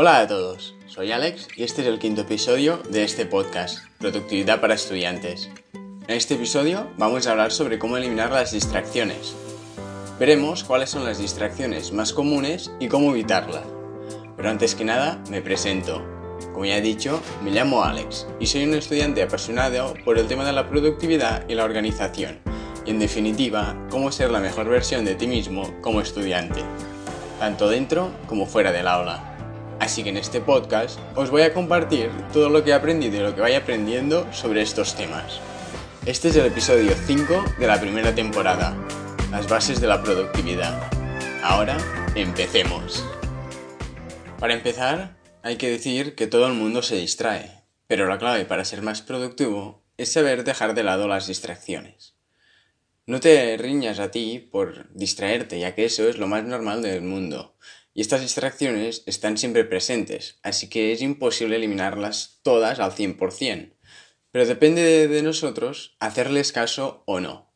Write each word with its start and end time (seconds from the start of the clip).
Hola 0.00 0.20
a 0.20 0.28
todos, 0.28 0.76
soy 0.86 1.10
Alex 1.10 1.48
y 1.56 1.64
este 1.64 1.82
es 1.82 1.88
el 1.88 1.98
quinto 1.98 2.20
episodio 2.20 2.80
de 2.88 3.02
este 3.02 3.26
podcast, 3.26 3.80
Productividad 3.98 4.60
para 4.60 4.74
Estudiantes. 4.74 5.50
En 5.74 6.14
este 6.14 6.34
episodio 6.34 6.86
vamos 6.96 7.26
a 7.26 7.32
hablar 7.32 7.50
sobre 7.50 7.80
cómo 7.80 7.96
eliminar 7.96 8.30
las 8.30 8.52
distracciones. 8.52 9.34
Veremos 10.20 10.62
cuáles 10.62 10.90
son 10.90 11.04
las 11.04 11.18
distracciones 11.18 11.90
más 11.90 12.12
comunes 12.12 12.70
y 12.78 12.86
cómo 12.86 13.10
evitarlas. 13.10 13.64
Pero 14.36 14.50
antes 14.50 14.76
que 14.76 14.84
nada, 14.84 15.20
me 15.30 15.42
presento. 15.42 16.00
Como 16.52 16.64
ya 16.64 16.76
he 16.76 16.80
dicho, 16.80 17.20
me 17.42 17.50
llamo 17.50 17.82
Alex 17.82 18.28
y 18.38 18.46
soy 18.46 18.66
un 18.66 18.74
estudiante 18.74 19.24
apasionado 19.24 19.94
por 20.04 20.16
el 20.16 20.28
tema 20.28 20.44
de 20.44 20.52
la 20.52 20.68
productividad 20.68 21.44
y 21.48 21.56
la 21.56 21.64
organización, 21.64 22.38
y 22.86 22.90
en 22.90 23.00
definitiva, 23.00 23.74
cómo 23.90 24.12
ser 24.12 24.30
la 24.30 24.38
mejor 24.38 24.68
versión 24.68 25.04
de 25.04 25.16
ti 25.16 25.26
mismo 25.26 25.74
como 25.80 26.00
estudiante, 26.00 26.62
tanto 27.40 27.68
dentro 27.68 28.12
como 28.28 28.46
fuera 28.46 28.70
del 28.70 28.86
aula. 28.86 29.27
Así 29.80 30.02
que 30.02 30.08
en 30.10 30.16
este 30.16 30.40
podcast 30.40 30.98
os 31.14 31.30
voy 31.30 31.42
a 31.42 31.54
compartir 31.54 32.10
todo 32.32 32.48
lo 32.48 32.64
que 32.64 32.70
he 32.70 32.74
aprendido 32.74 33.16
y 33.16 33.20
lo 33.20 33.34
que 33.34 33.40
vaya 33.40 33.58
aprendiendo 33.58 34.26
sobre 34.32 34.62
estos 34.62 34.94
temas. 34.94 35.40
Este 36.04 36.28
es 36.28 36.36
el 36.36 36.46
episodio 36.46 36.92
5 37.06 37.44
de 37.58 37.66
la 37.66 37.80
primera 37.80 38.14
temporada, 38.14 38.76
las 39.30 39.48
bases 39.48 39.80
de 39.80 39.86
la 39.86 40.02
productividad. 40.02 40.90
Ahora, 41.42 41.76
empecemos. 42.14 43.04
Para 44.40 44.54
empezar, 44.54 45.16
hay 45.42 45.56
que 45.56 45.70
decir 45.70 46.14
que 46.14 46.26
todo 46.26 46.46
el 46.46 46.54
mundo 46.54 46.82
se 46.82 46.96
distrae, 46.96 47.62
pero 47.86 48.06
la 48.06 48.18
clave 48.18 48.44
para 48.44 48.64
ser 48.64 48.82
más 48.82 49.02
productivo 49.02 49.84
es 49.96 50.12
saber 50.12 50.44
dejar 50.44 50.74
de 50.74 50.82
lado 50.82 51.08
las 51.08 51.26
distracciones. 51.26 52.14
No 53.06 53.20
te 53.20 53.56
riñas 53.56 54.00
a 54.00 54.10
ti 54.10 54.38
por 54.38 54.92
distraerte, 54.92 55.58
ya 55.58 55.74
que 55.74 55.86
eso 55.86 56.08
es 56.08 56.18
lo 56.18 56.26
más 56.26 56.44
normal 56.44 56.82
del 56.82 57.02
mundo. 57.02 57.56
Y 57.98 58.00
estas 58.00 58.20
distracciones 58.20 59.02
están 59.06 59.36
siempre 59.36 59.64
presentes, 59.64 60.38
así 60.44 60.68
que 60.68 60.92
es 60.92 61.02
imposible 61.02 61.56
eliminarlas 61.56 62.38
todas 62.44 62.78
al 62.78 62.92
100%. 62.92 63.74
Pero 64.30 64.46
depende 64.46 65.08
de 65.08 65.22
nosotros 65.24 65.96
hacerles 65.98 66.52
caso 66.52 67.02
o 67.06 67.18
no. 67.18 67.52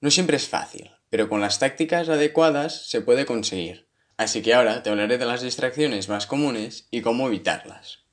No 0.00 0.12
siempre 0.12 0.36
es 0.36 0.46
fácil, 0.46 0.92
pero 1.10 1.28
con 1.28 1.40
las 1.40 1.58
tácticas 1.58 2.08
adecuadas 2.08 2.86
se 2.86 3.00
puede 3.00 3.26
conseguir. 3.26 3.88
Así 4.16 4.42
que 4.42 4.54
ahora 4.54 4.84
te 4.84 4.90
hablaré 4.90 5.18
de 5.18 5.26
las 5.26 5.42
distracciones 5.42 6.08
más 6.08 6.28
comunes 6.28 6.86
y 6.92 7.00
cómo 7.00 7.26
evitarlas. 7.26 8.04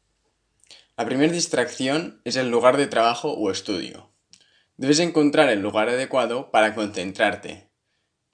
La 0.97 1.05
primera 1.05 1.31
distracción 1.31 2.23
es 2.25 2.38
el 2.38 2.50
lugar 2.50 2.75
de 2.78 2.88
trabajo 2.88 3.33
o 3.33 3.52
estudio. 3.52 4.11
Debes 4.78 4.97
encontrar 4.97 5.47
el 5.50 5.61
lugar 5.61 5.89
adecuado 5.89 6.50
para 6.50 6.73
concentrarte. 6.73 7.70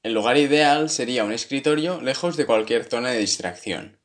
El 0.04 0.14
lugar 0.14 0.38
ideal 0.38 0.90
sería 0.90 1.24
un 1.24 1.32
escritorio 1.32 2.02
lejos 2.02 2.38
de 2.38 2.46
cualquier 2.46 2.86
zona 2.86 3.12
de 3.12 3.20
distracción. 3.20 4.00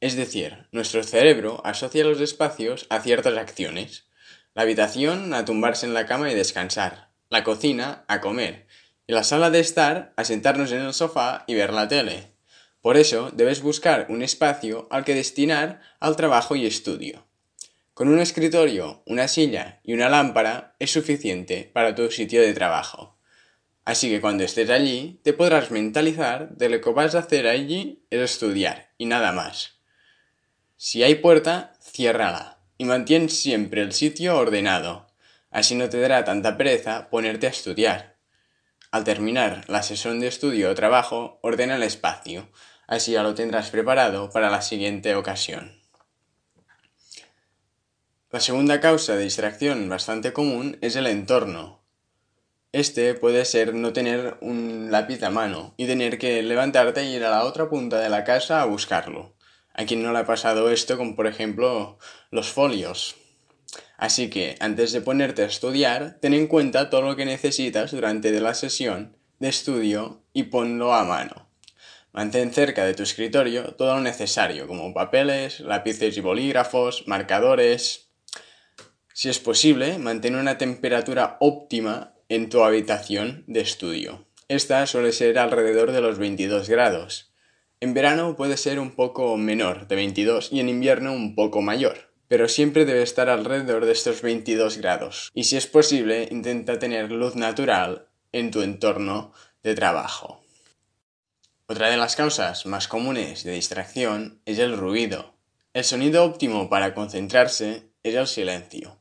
Es 0.00 0.14
decir, 0.14 0.66
nuestro 0.72 1.02
cerebro 1.02 1.60
asocia 1.64 2.04
los 2.04 2.20
espacios 2.20 2.86
a 2.90 3.00
ciertas 3.00 3.36
acciones. 3.36 4.06
La 4.54 4.62
habitación 4.62 5.34
a 5.34 5.44
tumbarse 5.44 5.86
en 5.86 5.94
la 5.94 6.06
cama 6.06 6.30
y 6.30 6.34
descansar, 6.34 7.10
la 7.30 7.44
cocina 7.44 8.04
a 8.08 8.20
comer, 8.20 8.66
y 9.06 9.12
la 9.12 9.24
sala 9.24 9.50
de 9.50 9.60
estar 9.60 10.12
a 10.16 10.24
sentarnos 10.24 10.70
en 10.72 10.80
el 10.80 10.94
sofá 10.94 11.44
y 11.46 11.54
ver 11.54 11.72
la 11.72 11.88
tele. 11.88 12.32
Por 12.80 12.96
eso 12.96 13.30
debes 13.32 13.62
buscar 13.62 14.06
un 14.08 14.22
espacio 14.22 14.86
al 14.90 15.04
que 15.04 15.14
destinar 15.14 15.80
al 15.98 16.16
trabajo 16.16 16.56
y 16.56 16.66
estudio. 16.66 17.26
Con 17.94 18.08
un 18.08 18.20
escritorio, 18.20 19.02
una 19.06 19.26
silla 19.26 19.80
y 19.82 19.94
una 19.94 20.08
lámpara 20.08 20.76
es 20.78 20.92
suficiente 20.92 21.68
para 21.72 21.94
tu 21.94 22.10
sitio 22.10 22.40
de 22.40 22.54
trabajo. 22.54 23.17
Así 23.88 24.10
que 24.10 24.20
cuando 24.20 24.44
estés 24.44 24.68
allí, 24.68 25.18
te 25.24 25.32
podrás 25.32 25.70
mentalizar 25.70 26.50
de 26.50 26.68
lo 26.68 26.78
que 26.78 26.90
vas 26.90 27.14
a 27.14 27.20
hacer 27.20 27.46
allí 27.46 28.04
es 28.10 28.20
estudiar 28.20 28.90
y 28.98 29.06
nada 29.06 29.32
más. 29.32 29.78
Si 30.76 31.02
hay 31.02 31.14
puerta, 31.14 31.72
ciérrala 31.80 32.58
y 32.76 32.84
mantén 32.84 33.30
siempre 33.30 33.80
el 33.80 33.94
sitio 33.94 34.36
ordenado. 34.36 35.06
Así 35.50 35.74
no 35.74 35.88
te 35.88 35.98
dará 35.98 36.22
tanta 36.22 36.58
pereza 36.58 37.08
ponerte 37.08 37.46
a 37.46 37.50
estudiar. 37.50 38.18
Al 38.90 39.04
terminar 39.04 39.64
la 39.68 39.82
sesión 39.82 40.20
de 40.20 40.26
estudio 40.26 40.68
o 40.70 40.74
trabajo, 40.74 41.38
ordena 41.40 41.76
el 41.76 41.82
espacio, 41.82 42.50
así 42.88 43.12
ya 43.12 43.22
lo 43.22 43.34
tendrás 43.34 43.70
preparado 43.70 44.28
para 44.28 44.50
la 44.50 44.60
siguiente 44.60 45.14
ocasión. 45.14 45.80
La 48.30 48.40
segunda 48.40 48.80
causa 48.80 49.16
de 49.16 49.24
distracción 49.24 49.88
bastante 49.88 50.34
común 50.34 50.76
es 50.82 50.94
el 50.94 51.06
entorno. 51.06 51.87
Este 52.72 53.14
puede 53.14 53.46
ser 53.46 53.74
no 53.74 53.94
tener 53.94 54.36
un 54.42 54.90
lápiz 54.90 55.22
a 55.22 55.30
mano 55.30 55.72
y 55.78 55.86
tener 55.86 56.18
que 56.18 56.42
levantarte 56.42 57.00
e 57.00 57.10
ir 57.10 57.24
a 57.24 57.30
la 57.30 57.44
otra 57.44 57.70
punta 57.70 57.98
de 57.98 58.10
la 58.10 58.24
casa 58.24 58.60
a 58.60 58.66
buscarlo. 58.66 59.34
A 59.72 59.86
quien 59.86 60.02
no 60.02 60.12
le 60.12 60.18
ha 60.18 60.26
pasado 60.26 60.70
esto 60.70 60.98
con, 60.98 61.16
por 61.16 61.26
ejemplo, 61.26 61.98
los 62.30 62.50
folios. 62.50 63.16
Así 63.96 64.28
que, 64.28 64.56
antes 64.60 64.92
de 64.92 65.00
ponerte 65.00 65.42
a 65.42 65.46
estudiar, 65.46 66.18
ten 66.20 66.34
en 66.34 66.46
cuenta 66.46 66.90
todo 66.90 67.00
lo 67.00 67.16
que 67.16 67.24
necesitas 67.24 67.92
durante 67.92 68.38
la 68.38 68.52
sesión 68.52 69.16
de 69.38 69.48
estudio 69.48 70.22
y 70.34 70.44
ponlo 70.44 70.92
a 70.92 71.04
mano. 71.04 71.48
Mantén 72.12 72.52
cerca 72.52 72.84
de 72.84 72.92
tu 72.92 73.02
escritorio 73.02 73.76
todo 73.76 73.94
lo 73.94 74.00
necesario, 74.00 74.66
como 74.66 74.92
papeles, 74.92 75.60
lápices 75.60 76.18
y 76.18 76.20
bolígrafos, 76.20 77.08
marcadores, 77.08 78.10
si 79.14 79.30
es 79.30 79.38
posible, 79.38 79.98
mantén 79.98 80.36
una 80.36 80.58
temperatura 80.58 81.38
óptima 81.40 82.17
en 82.28 82.50
tu 82.50 82.62
habitación 82.62 83.44
de 83.46 83.60
estudio. 83.60 84.26
Esta 84.48 84.86
suele 84.86 85.12
ser 85.12 85.38
alrededor 85.38 85.92
de 85.92 86.02
los 86.02 86.18
22 86.18 86.68
grados. 86.68 87.32
En 87.80 87.94
verano 87.94 88.36
puede 88.36 88.58
ser 88.58 88.80
un 88.80 88.90
poco 88.90 89.36
menor, 89.38 89.88
de 89.88 89.96
22, 89.96 90.52
y 90.52 90.60
en 90.60 90.68
invierno 90.68 91.12
un 91.12 91.34
poco 91.34 91.62
mayor. 91.62 92.12
Pero 92.28 92.48
siempre 92.48 92.84
debe 92.84 93.02
estar 93.02 93.30
alrededor 93.30 93.86
de 93.86 93.92
estos 93.92 94.20
22 94.20 94.76
grados. 94.76 95.30
Y 95.32 95.44
si 95.44 95.56
es 95.56 95.66
posible, 95.66 96.28
intenta 96.30 96.78
tener 96.78 97.10
luz 97.10 97.34
natural 97.34 98.08
en 98.32 98.50
tu 98.50 98.60
entorno 98.60 99.32
de 99.62 99.74
trabajo. 99.74 100.42
Otra 101.66 101.88
de 101.88 101.96
las 101.96 102.16
causas 102.16 102.66
más 102.66 102.88
comunes 102.88 103.44
de 103.44 103.52
distracción 103.52 104.42
es 104.44 104.58
el 104.58 104.76
ruido. 104.76 105.34
El 105.72 105.84
sonido 105.84 106.24
óptimo 106.24 106.68
para 106.68 106.92
concentrarse 106.94 107.84
es 108.02 108.14
el 108.14 108.26
silencio 108.26 108.97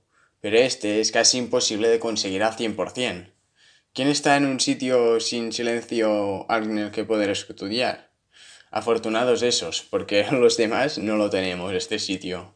pero 0.48 0.60
este 0.60 1.02
es 1.02 1.12
casi 1.12 1.40
imposible 1.40 1.90
de 1.90 2.00
conseguir 2.00 2.42
al 2.42 2.56
100%. 2.56 3.34
¿Quién 3.92 4.08
está 4.08 4.38
en 4.38 4.46
un 4.46 4.62
sitio 4.62 5.20
sin 5.20 5.52
silencio 5.52 6.46
en 6.50 6.78
el 6.78 6.92
que 6.92 7.04
poder 7.04 7.32
estudiar? 7.32 8.12
Afortunados 8.72 9.42
esos, 9.42 9.82
porque 9.82 10.26
los 10.32 10.56
demás 10.56 11.00
no 11.00 11.18
lo 11.18 11.30
tenemos, 11.30 11.74
este 11.74 12.00
sitio. 12.00 12.56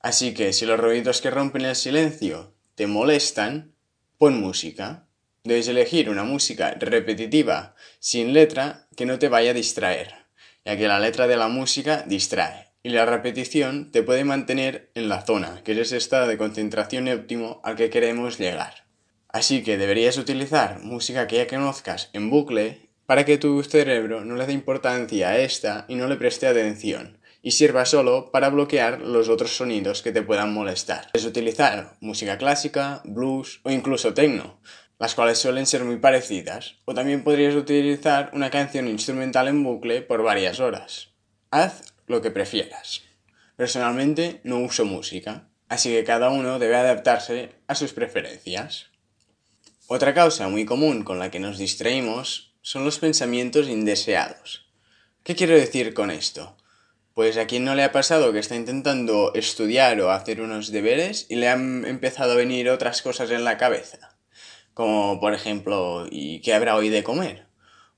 Así 0.00 0.32
que 0.32 0.54
si 0.54 0.64
los 0.64 0.80
ruidos 0.80 1.20
que 1.20 1.30
rompen 1.30 1.66
el 1.66 1.76
silencio 1.76 2.54
te 2.76 2.86
molestan, 2.86 3.74
pon 4.16 4.40
música. 4.40 5.06
Debes 5.44 5.68
elegir 5.68 6.08
una 6.08 6.24
música 6.24 6.70
repetitiva, 6.80 7.76
sin 7.98 8.32
letra, 8.32 8.88
que 8.96 9.04
no 9.04 9.18
te 9.18 9.28
vaya 9.28 9.50
a 9.50 9.54
distraer, 9.62 10.14
ya 10.64 10.78
que 10.78 10.88
la 10.88 10.98
letra 10.98 11.26
de 11.26 11.36
la 11.36 11.48
música 11.48 12.04
distrae 12.06 12.71
y 12.82 12.90
la 12.90 13.06
repetición 13.06 13.90
te 13.92 14.02
puede 14.02 14.24
mantener 14.24 14.90
en 14.94 15.08
la 15.08 15.22
zona, 15.22 15.62
que 15.64 15.72
es 15.72 15.78
ese 15.78 15.96
estado 15.96 16.26
de 16.26 16.38
concentración 16.38 17.08
óptimo 17.08 17.60
al 17.64 17.76
que 17.76 17.90
queremos 17.90 18.38
llegar. 18.38 18.84
Así 19.28 19.62
que 19.62 19.78
deberías 19.78 20.18
utilizar 20.18 20.80
música 20.80 21.26
que 21.26 21.36
ya 21.36 21.46
conozcas 21.46 22.10
en 22.12 22.28
bucle 22.28 22.90
para 23.06 23.24
que 23.24 23.38
tu 23.38 23.62
cerebro 23.62 24.24
no 24.24 24.36
le 24.36 24.46
dé 24.46 24.52
importancia 24.52 25.30
a 25.30 25.38
esta 25.38 25.84
y 25.88 25.94
no 25.94 26.06
le 26.08 26.16
preste 26.16 26.46
atención, 26.46 27.18
y 27.40 27.52
sirva 27.52 27.84
solo 27.84 28.30
para 28.30 28.50
bloquear 28.50 29.00
los 29.00 29.28
otros 29.28 29.56
sonidos 29.56 30.02
que 30.02 30.12
te 30.12 30.22
puedan 30.22 30.52
molestar. 30.52 31.10
Puedes 31.12 31.26
utilizar 31.26 31.96
música 32.00 32.38
clásica, 32.38 33.00
blues 33.04 33.60
o 33.64 33.70
incluso 33.70 34.14
techno, 34.14 34.60
las 34.98 35.14
cuales 35.14 35.38
suelen 35.38 35.66
ser 35.66 35.84
muy 35.84 35.96
parecidas, 35.96 36.76
o 36.84 36.94
también 36.94 37.24
podrías 37.24 37.54
utilizar 37.54 38.30
una 38.34 38.50
canción 38.50 38.86
instrumental 38.86 39.48
en 39.48 39.62
bucle 39.64 40.02
por 40.02 40.22
varias 40.22 40.60
horas. 40.60 41.08
Haz 41.50 41.91
lo 42.06 42.22
que 42.22 42.30
prefieras. 42.30 43.02
Personalmente 43.56 44.40
no 44.44 44.58
uso 44.58 44.84
música, 44.84 45.48
así 45.68 45.90
que 45.90 46.04
cada 46.04 46.30
uno 46.30 46.58
debe 46.58 46.76
adaptarse 46.76 47.52
a 47.66 47.74
sus 47.74 47.92
preferencias. 47.92 48.86
Otra 49.86 50.14
causa 50.14 50.48
muy 50.48 50.64
común 50.64 51.04
con 51.04 51.18
la 51.18 51.30
que 51.30 51.40
nos 51.40 51.58
distraímos 51.58 52.54
son 52.62 52.84
los 52.84 52.98
pensamientos 52.98 53.68
indeseados. 53.68 54.66
¿Qué 55.22 55.36
quiero 55.36 55.54
decir 55.54 55.94
con 55.94 56.10
esto? 56.10 56.56
Pues 57.14 57.36
a 57.36 57.46
quien 57.46 57.64
no 57.64 57.74
le 57.74 57.84
ha 57.84 57.92
pasado 57.92 58.32
que 58.32 58.38
está 58.38 58.56
intentando 58.56 59.32
estudiar 59.34 60.00
o 60.00 60.10
hacer 60.10 60.40
unos 60.40 60.72
deberes 60.72 61.26
y 61.28 61.36
le 61.36 61.48
han 61.48 61.84
empezado 61.84 62.32
a 62.32 62.36
venir 62.36 62.70
otras 62.70 63.02
cosas 63.02 63.30
en 63.30 63.44
la 63.44 63.58
cabeza. 63.58 64.16
Como 64.72 65.20
por 65.20 65.34
ejemplo, 65.34 66.06
¿y 66.10 66.40
qué 66.40 66.54
habrá 66.54 66.76
hoy 66.76 66.88
de 66.88 67.04
comer? 67.04 67.46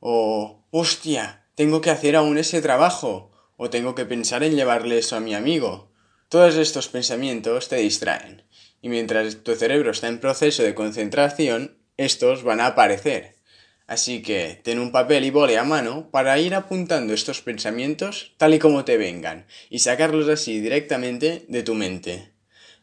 O, 0.00 0.66
hostia, 0.70 1.46
tengo 1.54 1.80
que 1.80 1.90
hacer 1.90 2.16
aún 2.16 2.38
ese 2.38 2.60
trabajo 2.60 3.30
o 3.56 3.70
tengo 3.70 3.94
que 3.94 4.04
pensar 4.04 4.42
en 4.42 4.56
llevarle 4.56 4.98
eso 4.98 5.16
a 5.16 5.20
mi 5.20 5.34
amigo. 5.34 5.92
Todos 6.28 6.56
estos 6.56 6.88
pensamientos 6.88 7.68
te 7.68 7.76
distraen, 7.76 8.42
y 8.82 8.88
mientras 8.88 9.44
tu 9.44 9.54
cerebro 9.54 9.90
está 9.90 10.08
en 10.08 10.20
proceso 10.20 10.62
de 10.62 10.74
concentración, 10.74 11.78
estos 11.96 12.42
van 12.42 12.60
a 12.60 12.66
aparecer. 12.66 13.34
Así 13.86 14.22
que 14.22 14.60
ten 14.64 14.78
un 14.78 14.92
papel 14.92 15.24
y 15.24 15.30
boli 15.30 15.56
a 15.56 15.64
mano 15.64 16.10
para 16.10 16.38
ir 16.38 16.54
apuntando 16.54 17.12
estos 17.12 17.42
pensamientos 17.42 18.34
tal 18.38 18.54
y 18.54 18.58
como 18.58 18.84
te 18.84 18.96
vengan 18.96 19.46
y 19.68 19.80
sacarlos 19.80 20.28
así 20.28 20.60
directamente 20.60 21.44
de 21.48 21.62
tu 21.62 21.74
mente. 21.74 22.32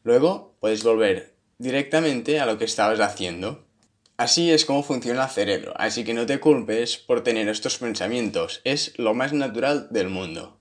Luego 0.03 0.55
puedes 0.59 0.83
volver 0.83 1.33
directamente 1.57 2.39
a 2.39 2.45
lo 2.45 2.57
que 2.57 2.65
estabas 2.65 2.99
haciendo. 2.99 3.65
Así 4.17 4.51
es 4.51 4.65
como 4.65 4.83
funciona 4.83 5.23
el 5.23 5.29
cerebro, 5.31 5.73
así 5.77 6.03
que 6.03 6.13
no 6.13 6.27
te 6.27 6.39
culpes 6.39 6.97
por 6.97 7.23
tener 7.23 7.47
estos 7.47 7.79
pensamientos, 7.79 8.61
es 8.63 8.97
lo 8.99 9.15
más 9.15 9.33
natural 9.33 9.87
del 9.89 10.09
mundo. 10.09 10.60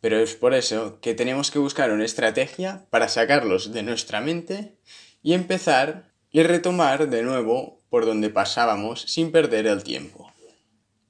Pero 0.00 0.18
es 0.18 0.34
por 0.34 0.54
eso 0.54 0.98
que 1.00 1.14
tenemos 1.14 1.50
que 1.50 1.58
buscar 1.58 1.90
una 1.92 2.04
estrategia 2.04 2.86
para 2.90 3.08
sacarlos 3.08 3.72
de 3.72 3.82
nuestra 3.82 4.20
mente 4.20 4.76
y 5.22 5.34
empezar 5.34 6.10
y 6.32 6.42
retomar 6.42 7.10
de 7.10 7.22
nuevo 7.22 7.80
por 7.90 8.06
donde 8.06 8.30
pasábamos 8.30 9.02
sin 9.02 9.32
perder 9.32 9.66
el 9.66 9.82
tiempo. 9.82 10.32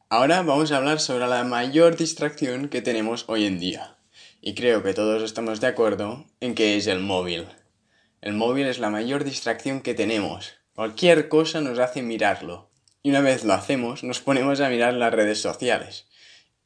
Ahora 0.08 0.42
vamos 0.42 0.72
a 0.72 0.78
hablar 0.78 0.98
sobre 0.98 1.28
la 1.28 1.44
mayor 1.44 1.96
distracción 1.96 2.68
que 2.68 2.82
tenemos 2.82 3.26
hoy 3.28 3.46
en 3.46 3.60
día. 3.60 3.96
Y 4.40 4.54
creo 4.54 4.82
que 4.82 4.94
todos 4.94 5.22
estamos 5.22 5.60
de 5.60 5.68
acuerdo 5.68 6.26
en 6.40 6.56
que 6.56 6.76
es 6.76 6.88
el 6.88 6.98
móvil. 6.98 7.46
El 8.20 8.32
móvil 8.32 8.66
es 8.66 8.80
la 8.80 8.90
mayor 8.90 9.22
distracción 9.22 9.82
que 9.82 9.94
tenemos. 9.94 10.54
Cualquier 10.74 11.28
cosa 11.28 11.60
nos 11.60 11.78
hace 11.78 12.02
mirarlo. 12.02 12.70
Y 13.02 13.10
una 13.10 13.20
vez 13.20 13.44
lo 13.44 13.52
hacemos, 13.52 14.02
nos 14.02 14.20
ponemos 14.20 14.60
a 14.60 14.68
mirar 14.68 14.94
las 14.94 15.12
redes 15.12 15.40
sociales. 15.40 16.06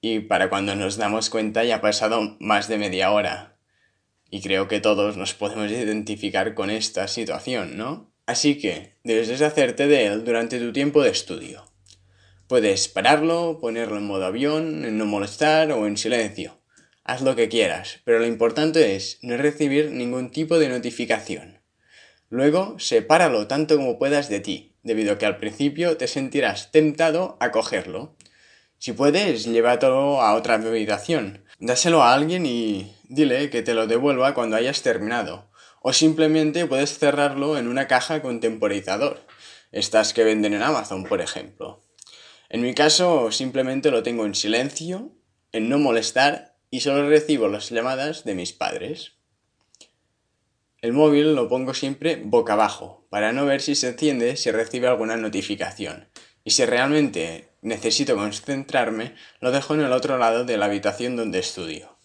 Y 0.07 0.21
para 0.21 0.51
cuando 0.51 0.75
nos 0.75 0.99
damos 0.99 1.31
cuenta 1.31 1.65
ya 1.65 1.77
ha 1.77 1.81
pasado 1.81 2.37
más 2.39 2.69
de 2.69 2.77
media 2.77 3.11
hora. 3.11 3.57
Y 4.29 4.43
creo 4.43 4.69
que 4.69 4.79
todos 4.79 5.17
nos 5.17 5.33
podemos 5.33 5.71
identificar 5.71 6.53
con 6.53 6.69
esta 6.69 7.09
situación, 7.09 7.79
¿no? 7.79 8.13
Así 8.27 8.59
que 8.59 8.99
debes 9.03 9.29
deshacerte 9.29 9.87
de 9.87 10.05
él 10.05 10.25
durante 10.25 10.59
tu 10.59 10.75
tiempo 10.75 11.03
de 11.03 11.09
estudio. 11.09 11.65
Puedes 12.49 12.87
pararlo, 12.89 13.57
ponerlo 13.63 13.97
en 13.97 14.05
modo 14.05 14.27
avión, 14.27 14.85
en 14.85 14.99
no 14.99 15.07
molestar 15.07 15.73
o 15.73 15.87
en 15.87 15.97
silencio. 15.97 16.61
Haz 17.03 17.23
lo 17.23 17.35
que 17.35 17.49
quieras, 17.49 18.01
pero 18.05 18.19
lo 18.19 18.27
importante 18.27 18.97
es 18.97 19.19
no 19.23 19.39
recibir 19.39 19.91
ningún 19.91 20.31
tipo 20.31 20.59
de 20.59 20.69
notificación. 20.69 21.61
Luego, 22.29 22.79
sepáralo 22.79 23.47
tanto 23.47 23.77
como 23.77 23.99
puedas 23.99 24.29
de 24.29 24.41
ti, 24.41 24.75
debido 24.83 25.15
a 25.15 25.19
que 25.19 25.25
al 25.25 25.39
principio 25.39 25.97
te 25.97 26.09
sentirás 26.09 26.73
tentado 26.73 27.39
a 27.41 27.51
cogerlo. 27.51 28.15
Si 28.85 28.93
puedes, 28.93 29.47
llévatelo 29.47 30.21
a 30.21 30.35
otra 30.35 30.57
habitación. 30.57 31.43
Dáselo 31.59 32.03
a 32.03 32.13
alguien 32.13 32.45
y 32.45 32.95
dile 33.05 33.49
que 33.49 33.63
te 33.63 33.73
lo 33.73 33.87
devuelva 33.87 34.35
cuando 34.35 34.57
hayas 34.57 34.83
terminado 34.83 35.49
o 35.81 35.95
simplemente 35.95 36.67
puedes 36.67 36.99
cerrarlo 36.99 37.57
en 37.57 37.69
una 37.69 37.89
caja 37.89 38.21
con 38.21 38.41
temporizador, 38.41 39.25
estas 39.73 40.13
que 40.13 40.23
venden 40.23 40.53
en 40.53 40.61
Amazon, 40.61 41.05
por 41.05 41.23
ejemplo. 41.23 41.83
En 42.51 42.61
mi 42.61 42.75
caso, 42.75 43.33
simplemente 43.33 43.91
lo 43.91 44.03
tengo 44.03 44.27
en 44.27 44.35
silencio, 44.35 45.13
en 45.53 45.71
no 45.71 45.79
molestar 45.79 46.59
y 46.71 46.81
solo 46.81 47.09
recibo 47.09 47.49
las 47.49 47.71
llamadas 47.71 48.25
de 48.25 48.35
mis 48.35 48.53
padres. 48.53 49.13
El 50.83 50.93
móvil 50.93 51.35
lo 51.35 51.49
pongo 51.49 51.73
siempre 51.73 52.21
boca 52.23 52.53
abajo, 52.53 53.07
para 53.09 53.33
no 53.33 53.47
ver 53.47 53.63
si 53.63 53.77
se 53.77 53.89
enciende 53.89 54.37
si 54.37 54.51
recibe 54.51 54.89
alguna 54.89 55.17
notificación. 55.17 56.11
Y 56.45 56.51
si 56.51 56.67
realmente 56.67 57.54
necesito 57.65 58.15
concentrarme, 58.15 59.15
lo 59.41 59.51
dejo 59.51 59.75
en 59.75 59.81
el 59.81 59.93
otro 59.93 60.19
lado 60.19 60.45
de 60.45 60.57
la 60.57 60.67
habitación 60.67 61.17
donde 61.17 61.41
estudio. 61.41 61.99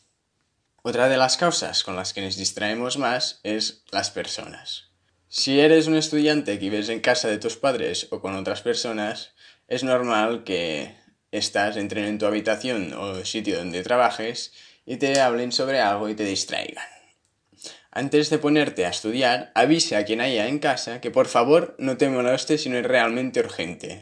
Otra 0.81 1.09
de 1.09 1.17
las 1.17 1.37
causas 1.37 1.83
con 1.83 1.95
las 1.95 2.13
que 2.13 2.21
nos 2.21 2.37
distraemos 2.37 2.97
más 2.97 3.41
es 3.43 3.83
las 3.91 4.09
personas. 4.09 4.89
Si 5.27 5.59
eres 5.59 5.87
un 5.87 5.95
estudiante 5.95 6.53
que 6.57 6.69
vives 6.69 6.89
en 6.89 7.01
casa 7.01 7.27
de 7.27 7.37
tus 7.37 7.57
padres 7.57 8.07
o 8.09 8.21
con 8.21 8.35
otras 8.35 8.61
personas, 8.61 9.35
es 9.67 9.83
normal 9.83 10.43
que 10.45 10.95
estás 11.31 11.75
entren 11.77 12.05
en 12.05 12.17
tu 12.17 12.25
habitación 12.25 12.93
o 12.93 13.23
sitio 13.25 13.57
donde 13.57 13.83
trabajes 13.83 14.53
y 14.85 14.97
te 14.97 15.19
hablen 15.19 15.51
sobre 15.51 15.81
algo 15.81 16.09
y 16.09 16.15
te 16.15 16.23
distraigan. 16.23 16.87
Antes 17.91 18.29
de 18.29 18.39
ponerte 18.39 18.85
a 18.85 18.89
estudiar, 18.89 19.51
avise 19.55 19.97
a 19.97 20.05
quien 20.05 20.21
haya 20.21 20.47
en 20.47 20.59
casa 20.59 21.01
que 21.01 21.11
por 21.11 21.27
favor 21.27 21.75
no 21.79 21.97
te 21.97 22.07
moleste 22.09 22.57
si 22.57 22.69
no 22.69 22.77
es 22.77 22.85
realmente 22.85 23.41
urgente. 23.41 23.99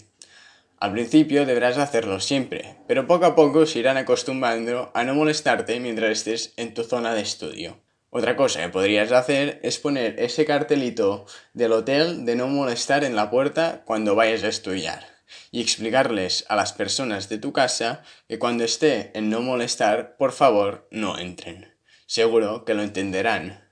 Al 0.80 0.92
principio 0.92 1.48
deberás 1.48 1.80
hacerlo 1.80 2.20
siempre, 2.20 2.78
pero 2.88 3.08
poco 3.08 3.26
a 3.26 3.36
poco 3.36 3.66
se 3.66 3.80
irán 3.80 3.98
acostumbrando 3.98 4.92
a 4.94 5.04
no 5.04 5.16
molestarte 5.16 5.80
mientras 5.80 6.12
estés 6.12 6.54
en 6.56 6.76
tu 6.76 6.84
zona 6.84 7.16
de 7.16 7.22
estudio. 7.22 7.80
Otra 8.12 8.36
cosa 8.36 8.62
que 8.62 8.70
podrías 8.70 9.12
hacer 9.12 9.60
es 9.64 9.80
poner 9.80 10.20
ese 10.20 10.46
cartelito 10.46 11.26
del 11.54 11.72
hotel 11.72 12.26
de 12.26 12.36
no 12.36 12.48
molestar 12.48 13.04
en 13.04 13.16
la 13.16 13.32
puerta 13.32 13.82
cuando 13.86 14.14
vayas 14.16 14.44
a 14.44 14.50
estudiar 14.50 15.04
y 15.52 15.62
explicarles 15.62 16.46
a 16.48 16.56
las 16.56 16.74
personas 16.74 17.28
de 17.28 17.40
tu 17.40 17.52
casa 17.52 18.04
que 18.30 18.38
cuando 18.38 18.64
esté 18.64 19.12
en 19.18 19.32
no 19.32 19.42
molestar, 19.42 20.16
por 20.18 20.32
favor, 20.32 20.88
no 20.92 21.18
entren. 21.18 21.74
Seguro 22.06 22.66
que 22.66 22.76
lo 22.76 22.84
entenderán. 22.84 23.68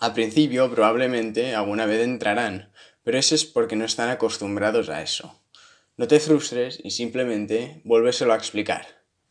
Al 0.00 0.12
principio 0.12 0.70
probablemente 0.70 1.56
alguna 1.56 1.86
vez 1.86 2.04
entrarán, 2.04 2.70
pero 3.08 3.20
eso 3.20 3.34
es 3.34 3.46
porque 3.46 3.74
no 3.74 3.86
están 3.86 4.10
acostumbrados 4.10 4.90
a 4.90 5.00
eso. 5.00 5.40
No 5.96 6.06
te 6.06 6.20
frustres 6.20 6.78
y 6.84 6.90
simplemente 6.90 7.80
vuélveselo 7.84 8.34
a 8.34 8.36
explicar. 8.36 8.86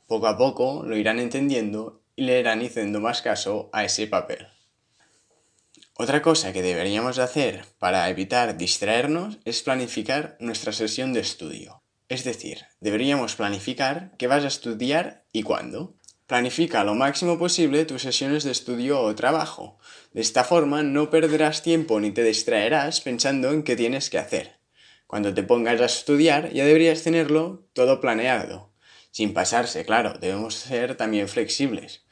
Poco 0.07 0.25
a 0.25 0.35
poco 0.35 0.81
lo 0.83 0.97
irán 0.97 1.19
entendiendo 1.19 2.01
y 2.15 2.23
le 2.23 2.39
irán 2.39 2.65
haciendo 2.65 2.99
más 2.99 3.21
caso 3.21 3.69
a 3.73 3.85
ese 3.85 4.07
papel. 4.07 4.47
Otra 5.93 6.23
cosa 6.23 6.53
que 6.53 6.63
deberíamos 6.63 7.19
hacer 7.19 7.65
para 7.77 8.09
evitar 8.09 8.57
distraernos 8.57 9.37
es 9.45 9.61
planificar 9.61 10.37
nuestra 10.39 10.73
sesión 10.73 11.13
de 11.13 11.19
estudio. 11.19 11.83
Es 12.09 12.23
decir, 12.23 12.65
deberíamos 12.79 13.35
planificar 13.35 14.15
qué 14.17 14.25
vas 14.25 14.43
a 14.43 14.47
estudiar 14.47 15.23
y 15.31 15.43
cuándo. 15.43 15.93
Planifica 16.27 16.83
lo 16.83 16.93
máximo 16.93 17.39
posible 17.39 17.85
tus 17.85 18.01
sesiones 18.01 18.43
de 18.43 18.51
estudio 18.51 18.99
o 18.99 19.15
trabajo. 19.15 19.79
De 20.11 20.19
esta 20.19 20.43
forma 20.43 20.83
no 20.83 21.09
perderás 21.09 21.63
tiempo 21.63 22.01
ni 22.01 22.11
te 22.11 22.21
distraerás 22.21 22.99
pensando 22.99 23.51
en 23.51 23.63
qué 23.63 23.77
tienes 23.77 24.09
que 24.09 24.17
hacer. 24.17 24.59
Cuando 25.07 25.33
te 25.33 25.43
pongas 25.43 25.79
a 25.79 25.85
estudiar 25.85 26.51
ya 26.51 26.65
deberías 26.65 27.01
tenerlo 27.01 27.69
todo 27.71 28.01
planeado. 28.01 28.73
Sin 29.11 29.33
pasarse, 29.33 29.85
claro, 29.85 30.15
debemos 30.19 30.55
ser 30.55 30.95
también 30.97 31.29
flexibles. 31.29 32.03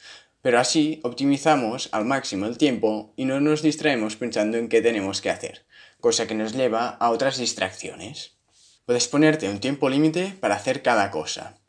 Pero 0.41 0.59
así 0.59 1.01
optimizamos 1.03 1.89
al 1.91 2.05
máximo 2.05 2.45
el 2.45 2.57
tiempo 2.57 3.13
y 3.17 3.25
no 3.25 3.41
nos 3.41 3.61
distraemos 3.61 4.15
pensando 4.15 4.57
en 4.57 4.69
qué 4.69 4.81
tenemos 4.81 5.19
que 5.19 5.29
hacer, 5.29 5.65
cosa 5.99 6.25
que 6.25 6.35
nos 6.35 6.53
lleva 6.53 6.87
a 6.87 7.09
otras 7.09 7.37
distracciones. 7.37 8.37
Puedes 8.85 9.09
ponerte 9.09 9.49
un 9.49 9.59
tiempo 9.59 9.89
límite 9.89 10.37
para 10.39 10.55
hacer 10.55 10.81
cada 10.81 11.11
cosa. 11.11 11.59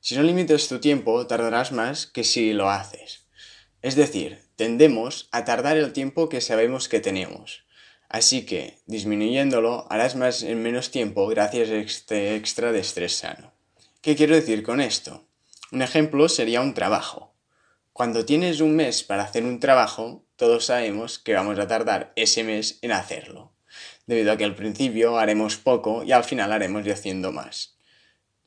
Si 0.00 0.16
no 0.16 0.22
limitas 0.22 0.68
tu 0.68 0.78
tiempo, 0.78 1.26
tardarás 1.26 1.72
más 1.72 2.06
que 2.06 2.24
si 2.24 2.52
lo 2.52 2.70
haces. 2.70 3.26
Es 3.82 3.96
decir, 3.96 4.40
tendemos 4.56 5.28
a 5.32 5.44
tardar 5.44 5.76
el 5.76 5.92
tiempo 5.92 6.28
que 6.28 6.40
sabemos 6.40 6.88
que 6.88 7.00
tenemos. 7.00 7.64
Así 8.08 8.46
que, 8.46 8.78
disminuyéndolo, 8.86 9.86
harás 9.90 10.16
más 10.16 10.42
en 10.42 10.62
menos 10.62 10.90
tiempo 10.90 11.26
gracias 11.26 11.68
a 11.70 11.76
este 11.76 12.36
extra 12.36 12.72
de 12.72 12.80
estrés 12.80 13.16
sano. 13.16 13.52
¿Qué 14.00 14.16
quiero 14.16 14.34
decir 14.34 14.62
con 14.62 14.80
esto? 14.80 15.26
Un 15.72 15.82
ejemplo 15.82 16.28
sería 16.28 16.60
un 16.60 16.74
trabajo. 16.74 17.34
Cuando 17.92 18.24
tienes 18.24 18.60
un 18.60 18.76
mes 18.76 19.02
para 19.02 19.24
hacer 19.24 19.44
un 19.44 19.60
trabajo, 19.60 20.24
todos 20.36 20.66
sabemos 20.66 21.18
que 21.18 21.34
vamos 21.34 21.58
a 21.58 21.66
tardar 21.66 22.12
ese 22.16 22.44
mes 22.44 22.78
en 22.80 22.92
hacerlo, 22.92 23.52
debido 24.06 24.32
a 24.32 24.36
que 24.36 24.44
al 24.44 24.54
principio 24.54 25.18
haremos 25.18 25.56
poco 25.56 26.04
y 26.04 26.12
al 26.12 26.24
final 26.24 26.52
haremos 26.52 26.86
y 26.86 26.90
haciendo 26.90 27.32
más. 27.32 27.77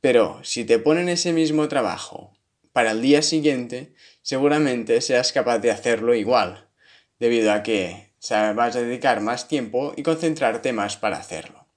Pero 0.01 0.39
si 0.43 0.65
te 0.65 0.79
ponen 0.79 1.10
ese 1.10 1.31
mismo 1.31 1.67
trabajo 1.67 2.34
para 2.74 2.91
el 2.91 3.01
día 3.01 3.22
siguiente, 3.22 3.93
seguramente 4.24 5.00
seas 5.01 5.31
capaz 5.31 5.60
de 5.60 5.72
hacerlo 5.72 6.15
igual, 6.15 6.67
debido 7.20 7.53
a 7.53 7.62
que 7.62 8.13
vas 8.29 8.75
a 8.75 8.81
dedicar 8.81 9.22
más 9.22 9.48
tiempo 9.48 9.93
y 9.96 10.03
concentrarte 10.03 10.74
más 10.74 10.98
para 10.98 11.17
hacerlo. 11.17 11.67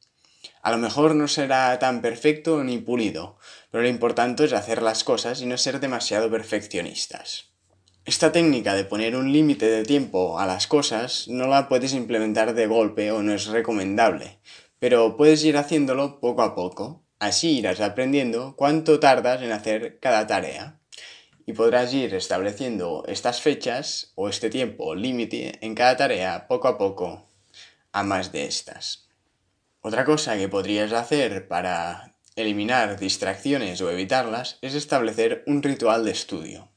A 0.62 0.70
lo 0.70 0.78
mejor 0.78 1.14
no 1.14 1.28
será 1.28 1.78
tan 1.78 2.00
perfecto 2.00 2.64
ni 2.64 2.78
pulido, 2.78 3.38
pero 3.70 3.82
lo 3.82 3.88
importante 3.88 4.44
es 4.44 4.54
hacer 4.54 4.80
las 4.80 5.04
cosas 5.04 5.42
y 5.42 5.46
no 5.46 5.58
ser 5.58 5.78
demasiado 5.78 6.30
perfeccionistas. 6.30 7.50
Esta 8.06 8.32
técnica 8.32 8.74
de 8.74 8.84
poner 8.84 9.16
un 9.16 9.32
límite 9.32 9.66
de 9.66 9.84
tiempo 9.84 10.38
a 10.38 10.46
las 10.46 10.66
cosas 10.66 11.28
no 11.28 11.46
la 11.46 11.68
puedes 11.68 11.92
implementar 11.92 12.54
de 12.54 12.66
golpe 12.66 13.12
o 13.12 13.22
no 13.22 13.34
es 13.34 13.46
recomendable, 13.46 14.38
pero 14.78 15.18
puedes 15.18 15.44
ir 15.44 15.58
haciéndolo 15.58 16.20
poco 16.20 16.42
a 16.42 16.54
poco. 16.54 17.03
Así 17.24 17.60
irás 17.60 17.80
aprendiendo 17.80 18.54
cuánto 18.54 19.00
tardas 19.00 19.40
en 19.40 19.50
hacer 19.50 19.98
cada 19.98 20.26
tarea 20.26 20.78
y 21.46 21.54
podrás 21.54 21.94
ir 21.94 22.14
estableciendo 22.14 23.02
estas 23.08 23.40
fechas 23.40 24.12
o 24.14 24.28
este 24.28 24.50
tiempo 24.50 24.94
límite 24.94 25.58
en 25.62 25.74
cada 25.74 25.96
tarea 25.96 26.46
poco 26.48 26.68
a 26.68 26.76
poco 26.76 27.26
a 27.92 28.02
más 28.02 28.30
de 28.30 28.44
estas. 28.44 29.08
Otra 29.80 30.04
cosa 30.04 30.36
que 30.36 30.50
podrías 30.50 30.92
hacer 30.92 31.48
para 31.48 32.14
eliminar 32.36 33.00
distracciones 33.00 33.80
o 33.80 33.90
evitarlas 33.90 34.58
es 34.60 34.74
establecer 34.74 35.44
un 35.46 35.62
ritual 35.62 36.04
de 36.04 36.10
estudio. 36.10 36.68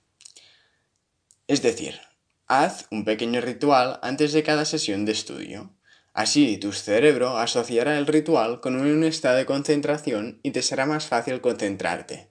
Es 1.47 1.61
decir, 1.61 1.99
haz 2.47 2.87
un 2.89 3.03
pequeño 3.03 3.41
ritual 3.41 3.99
antes 4.01 4.31
de 4.31 4.43
cada 4.43 4.63
sesión 4.63 5.03
de 5.03 5.11
estudio. 5.11 5.76
Así 6.17 6.57
tu 6.57 6.71
cerebro 6.71 7.37
asociará 7.37 7.99
el 7.99 8.07
ritual 8.07 8.59
con 8.59 8.75
un 8.75 9.03
estado 9.03 9.37
de 9.37 9.45
concentración 9.45 10.39
y 10.41 10.49
te 10.49 10.63
será 10.63 10.87
más 10.87 11.05
fácil 11.05 11.41
concentrarte. 11.41 12.27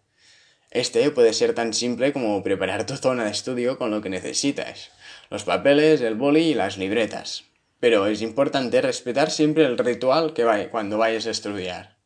Este 0.72 1.08
puede 1.12 1.32
ser 1.32 1.54
tan 1.54 1.72
simple 1.72 2.12
como 2.12 2.42
preparar 2.42 2.84
tu 2.84 2.96
zona 2.96 3.26
de 3.26 3.30
estudio 3.30 3.78
con 3.78 3.92
lo 3.92 4.02
que 4.02 4.08
necesitas, 4.08 4.90
los 5.30 5.44
papeles, 5.44 6.00
el 6.00 6.16
boli 6.16 6.40
y 6.40 6.54
las 6.54 6.78
libretas. 6.78 7.44
Pero 7.78 8.08
es 8.08 8.22
importante 8.22 8.82
respetar 8.82 9.30
siempre 9.30 9.64
el 9.64 9.78
ritual 9.78 10.34
que 10.34 10.68
cuando 10.68 10.98
vayas 10.98 11.28
a 11.28 11.30
estudiar. 11.30 11.96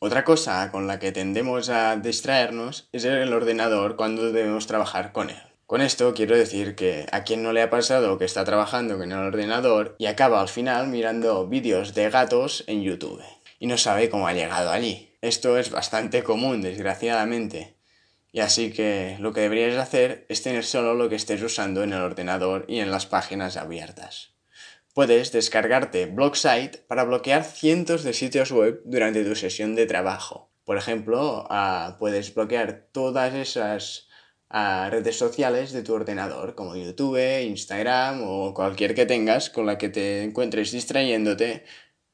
Otra 0.00 0.22
cosa 0.22 0.70
con 0.70 0.86
la 0.86 0.98
que 0.98 1.12
tendemos 1.12 1.70
a 1.70 1.96
distraernos 1.96 2.90
es 2.92 3.06
el 3.06 3.32
ordenador 3.32 3.96
cuando 3.96 4.32
debemos 4.32 4.66
trabajar 4.66 5.12
con 5.12 5.30
él. 5.30 5.49
Con 5.70 5.82
esto 5.82 6.14
quiero 6.14 6.36
decir 6.36 6.74
que 6.74 7.06
a 7.12 7.22
quien 7.22 7.44
no 7.44 7.52
le 7.52 7.62
ha 7.62 7.70
pasado 7.70 8.18
que 8.18 8.24
está 8.24 8.44
trabajando 8.44 8.98
con 8.98 9.12
el 9.12 9.18
ordenador 9.18 9.94
y 10.00 10.06
acaba 10.06 10.40
al 10.40 10.48
final 10.48 10.88
mirando 10.88 11.46
vídeos 11.46 11.94
de 11.94 12.10
gatos 12.10 12.64
en 12.66 12.82
YouTube 12.82 13.22
y 13.60 13.68
no 13.68 13.78
sabe 13.78 14.10
cómo 14.10 14.26
ha 14.26 14.32
llegado 14.32 14.72
allí. 14.72 15.14
Esto 15.20 15.58
es 15.58 15.70
bastante 15.70 16.24
común, 16.24 16.60
desgraciadamente. 16.60 17.76
Y 18.32 18.40
así 18.40 18.72
que 18.72 19.16
lo 19.20 19.32
que 19.32 19.42
deberías 19.42 19.76
hacer 19.76 20.26
es 20.28 20.42
tener 20.42 20.64
solo 20.64 20.94
lo 20.94 21.08
que 21.08 21.14
estés 21.14 21.40
usando 21.40 21.84
en 21.84 21.92
el 21.92 22.00
ordenador 22.00 22.64
y 22.66 22.80
en 22.80 22.90
las 22.90 23.06
páginas 23.06 23.56
abiertas. 23.56 24.32
Puedes 24.92 25.30
descargarte 25.30 26.06
BlockSite 26.06 26.78
para 26.88 27.04
bloquear 27.04 27.44
cientos 27.44 28.02
de 28.02 28.12
sitios 28.12 28.50
web 28.50 28.82
durante 28.86 29.22
tu 29.22 29.36
sesión 29.36 29.76
de 29.76 29.86
trabajo. 29.86 30.50
Por 30.64 30.78
ejemplo, 30.78 31.46
ah, 31.48 31.94
puedes 32.00 32.34
bloquear 32.34 32.88
todas 32.90 33.34
esas 33.34 34.09
ah, 34.50 34.88
redes 34.90 35.16
sociales 35.16 35.72
de 35.72 35.82
tu 35.82 35.94
ordenador, 35.94 36.54
como 36.54 36.76
YouTube, 36.76 37.42
Instagram 37.42 38.22
o 38.24 38.52
cualquier 38.52 38.94
que 38.94 39.06
tengas 39.06 39.48
con 39.48 39.66
la 39.66 39.78
que 39.78 39.88
te 39.88 40.22
encuentres 40.22 40.72
distrayéndote 40.72 41.64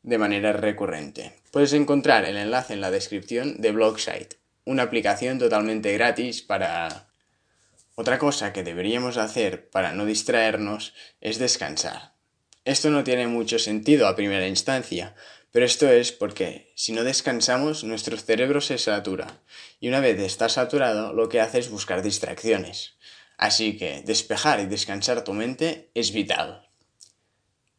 de 0.03 0.19
manera 0.19 0.53
recurrente. 0.53 1.33
Puedes 1.51 1.73
encontrar 1.73 2.25
el 2.25 2.37
enlace 2.37 2.75
en 2.75 2.81
la 2.81 2.93
descripción 2.93 3.61
de 3.61 3.73
BlockSite, 3.73 4.37
una 4.65 4.85
aplicación 4.85 5.39
totalmente 5.39 5.93
gratis 5.93 6.43
para... 6.43 7.09
Otra 7.99 8.19
cosa 8.19 8.53
que 8.53 8.63
deberíamos 8.63 9.17
hacer 9.17 9.71
para 9.71 9.93
no 9.93 10.05
distraernos 10.05 10.93
es 11.23 11.39
descansar. 11.39 12.13
Esto 12.67 12.91
no 12.91 13.05
tiene 13.05 13.27
mucho 13.27 13.59
sentido 13.59 14.07
a 14.07 14.17
primera 14.17 14.47
instancia, 14.47 15.15
pero 15.57 15.65
esto 15.65 15.89
es 15.89 16.13
porque 16.13 16.71
si 16.75 16.93
no 16.93 17.03
descansamos 17.03 17.83
nuestro 17.83 18.19
cerebro 18.19 18.61
se 18.61 18.77
satura 18.77 19.41
y 19.81 19.89
una 19.89 20.01
vez 20.01 20.21
está 20.21 20.51
saturado 20.51 21.15
lo 21.15 21.31
que 21.31 21.41
hace 21.41 21.61
es 21.61 21.71
buscar 21.71 22.03
distracciones. 22.03 22.99
Así 23.39 23.79
que 23.79 24.03
despejar 24.05 24.61
y 24.61 24.67
descansar 24.67 25.25
tu 25.25 25.33
mente 25.33 25.91
es 25.95 26.13
vital. 26.13 26.69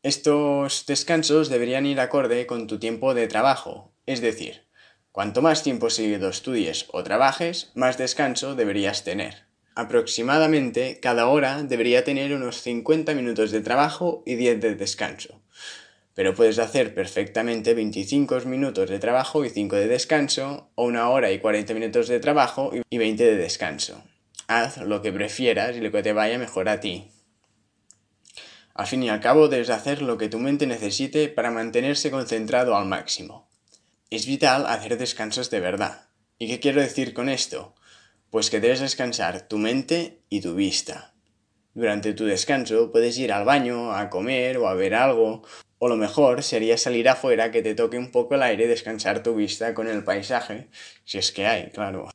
Estos 0.02 0.88
descansos 0.88 1.50
deberían 1.50 1.86
ir 1.86 2.00
acorde 2.00 2.48
con 2.48 2.66
tu 2.66 2.80
tiempo 2.80 3.14
de 3.14 3.28
trabajo, 3.28 3.94
es 4.08 4.22
decir, 4.22 4.66
cuanto 5.12 5.44
más 5.44 5.62
tiempo 5.62 5.92
seguido 5.92 6.30
estudies 6.30 6.88
o 6.92 7.04
trabajes, 7.04 7.70
más 7.76 8.00
descanso 8.00 8.56
deberías 8.56 9.04
tener. 9.04 9.46
Aproximadamente 9.76 11.00
cada 11.00 11.28
hora 11.28 11.62
debería 11.62 12.04
tener 12.04 12.34
unos 12.34 12.60
50 12.64 13.14
minutos 13.14 13.52
de 13.52 13.62
trabajo 13.62 14.24
y 14.26 14.34
10 14.34 14.62
de 14.62 14.74
descanso. 14.74 15.37
Pero 16.18 16.34
puedes 16.34 16.58
hacer 16.58 16.96
perfectamente 16.96 17.76
25 17.76 18.40
minutos 18.46 18.90
de 18.90 18.98
trabajo 18.98 19.46
y 19.46 19.52
5 19.52 19.76
de 19.76 19.88
descanso, 19.88 20.72
o 20.74 20.86
una 20.86 21.10
hora 21.10 21.32
y 21.32 21.38
40 21.38 21.76
minutos 21.76 22.08
de 22.08 22.20
trabajo 22.20 22.72
y 22.90 22.98
20 22.98 23.24
de 23.24 23.38
descanso. 23.38 24.04
Haz 24.48 24.78
lo 24.78 25.04
que 25.04 25.14
prefieras 25.14 25.76
y 25.76 25.80
lo 25.80 25.92
que 25.92 26.02
te 26.02 26.14
vaya 26.14 26.40
mejor 26.40 26.70
a 26.70 26.80
ti. 26.80 27.12
Al 28.74 28.88
fin 28.88 29.04
y 29.04 29.10
al 29.10 29.20
cabo 29.20 29.48
debes 29.48 29.70
hacer 29.70 30.02
lo 30.02 30.18
que 30.18 30.28
tu 30.28 30.40
mente 30.40 30.66
necesite 30.66 31.28
para 31.28 31.52
mantenerse 31.52 32.10
concentrado 32.10 32.76
al 32.76 32.88
máximo. 32.88 33.48
Es 34.10 34.26
vital 34.26 34.66
hacer 34.66 34.98
descansos 34.98 35.52
de 35.52 35.60
verdad. 35.60 36.08
¿Y 36.40 36.48
qué 36.48 36.60
quiero 36.60 36.82
decir 36.82 37.14
con 37.14 37.30
esto? 37.30 37.76
Pues 38.32 38.50
que 38.50 38.60
debes 38.60 38.80
descansar 38.80 39.48
tu 39.48 39.60
mente 39.60 40.24
y 40.30 40.42
tu 40.42 40.56
vista. 40.56 41.14
Durante 41.76 42.14
tu 42.14 42.26
descanso 42.26 42.92
puedes 42.92 43.20
ir 43.20 43.32
al 43.32 43.46
baño, 43.46 43.94
a 43.94 44.10
comer 44.10 44.58
o 44.58 44.68
a 44.68 44.74
ver 44.74 44.96
algo, 44.96 45.44
o 45.80 45.88
lo 45.88 45.96
mejor 45.96 46.44
sería 46.44 46.78
salir 46.78 47.08
afuera 47.10 47.52
que 47.52 47.62
te 47.62 47.76
toque 47.76 47.98
un 47.98 48.12
poco 48.12 48.36
el 48.36 48.44
aire 48.44 48.68
descansar 48.68 49.24
tu 49.24 49.36
vista 49.36 49.74
con 49.74 49.88
el 49.88 50.04
paisaje, 50.04 50.70
si 51.06 51.18
es 51.18 51.32
que 51.32 51.46
hay, 51.46 51.70
claro. 51.70 52.10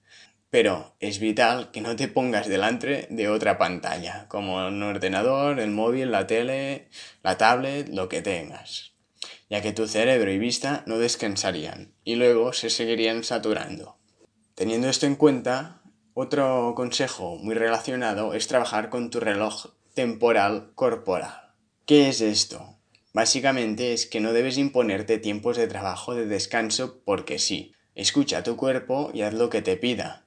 Pero 0.50 0.95
es 1.00 1.19
vital 1.19 1.71
que 1.71 1.81
no 1.81 1.97
te 1.97 2.09
pongas 2.09 2.47
delante 2.47 3.07
de 3.09 3.28
otra 3.28 3.57
pantalla, 3.57 4.26
como 4.28 4.66
un 4.66 4.83
ordenador, 4.83 5.61
el 5.61 5.71
móvil, 5.71 6.11
la 6.11 6.26
tele, 6.26 6.88
la 7.23 7.38
tablet, 7.38 7.88
lo 7.88 8.09
que 8.09 8.21
tengas, 8.21 8.92
ya 9.49 9.62
que 9.62 9.73
tu 9.73 9.87
cerebro 9.87 10.31
y 10.31 10.38
vista 10.38 10.83
no 10.87 10.99
descansarían 10.99 11.95
y 12.04 12.16
luego 12.16 12.52
se 12.52 12.69
seguirían 12.69 13.25
saturando. 13.25 13.97
Teniendo 14.54 14.88
esto 14.88 15.07
en 15.07 15.16
cuenta, 15.16 15.81
otro 16.14 16.75
consejo 16.76 17.37
muy 17.38 17.54
relacionado 17.54 18.35
es 18.35 18.47
trabajar 18.47 18.90
con 18.90 19.09
tu 19.09 19.21
reloj 19.21 19.69
temporal 19.95 20.73
corporal. 20.75 21.54
¿Qué 21.87 22.11
es 22.11 22.21
esto? 22.21 22.78
Básicamente 23.14 23.92
es 23.92 24.07
que 24.07 24.21
no 24.21 24.33
debes 24.33 24.57
imponerte 24.57 25.19
tiempos 25.19 25.59
de 25.59 25.66
trabajo 25.66 26.14
de 26.14 26.26
descanso 26.26 27.02
porque 27.04 27.38
sí. 27.38 27.73
Escucha 27.95 28.38
a 28.38 28.42
tu 28.42 28.57
cuerpo 28.57 29.11
y 29.12 29.21
haz 29.21 29.35
lo 29.35 29.50
que 29.50 29.61
te 29.61 29.76
pida. 29.76 30.26